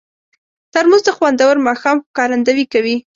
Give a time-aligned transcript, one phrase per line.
[0.73, 2.95] ترموز د خوندور ماښام ښکارندویي کوي.